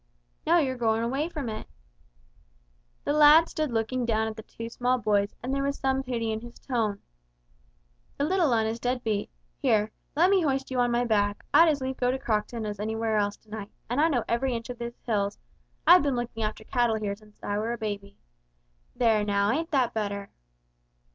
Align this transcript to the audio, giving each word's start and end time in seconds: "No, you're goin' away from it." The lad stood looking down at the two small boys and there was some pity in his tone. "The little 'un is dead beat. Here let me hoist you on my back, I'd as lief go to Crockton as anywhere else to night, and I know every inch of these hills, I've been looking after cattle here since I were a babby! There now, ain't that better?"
"No, 0.47 0.57
you're 0.57 0.77
goin' 0.77 1.03
away 1.03 1.29
from 1.29 1.47
it." 1.47 1.67
The 3.03 3.13
lad 3.13 3.47
stood 3.47 3.69
looking 3.71 4.03
down 4.03 4.27
at 4.27 4.35
the 4.35 4.41
two 4.41 4.67
small 4.67 4.97
boys 4.97 5.35
and 5.43 5.53
there 5.53 5.61
was 5.61 5.77
some 5.77 6.01
pity 6.01 6.31
in 6.31 6.41
his 6.41 6.57
tone. 6.57 7.03
"The 8.17 8.23
little 8.23 8.51
'un 8.51 8.65
is 8.65 8.79
dead 8.79 9.03
beat. 9.03 9.29
Here 9.59 9.91
let 10.15 10.31
me 10.31 10.41
hoist 10.41 10.71
you 10.71 10.79
on 10.79 10.89
my 10.89 11.05
back, 11.05 11.45
I'd 11.53 11.69
as 11.69 11.81
lief 11.81 11.97
go 11.97 12.09
to 12.09 12.17
Crockton 12.17 12.65
as 12.65 12.79
anywhere 12.79 13.17
else 13.17 13.37
to 13.37 13.49
night, 13.51 13.69
and 13.91 14.01
I 14.01 14.07
know 14.09 14.23
every 14.27 14.55
inch 14.55 14.71
of 14.71 14.79
these 14.79 14.97
hills, 15.05 15.37
I've 15.85 16.01
been 16.01 16.15
looking 16.15 16.41
after 16.41 16.63
cattle 16.63 16.95
here 16.95 17.15
since 17.15 17.39
I 17.43 17.59
were 17.59 17.73
a 17.73 17.77
babby! 17.77 18.17
There 18.95 19.23
now, 19.23 19.51
ain't 19.51 19.69
that 19.69 19.93
better?" 19.93 20.31